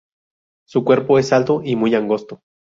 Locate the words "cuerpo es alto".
0.83-1.61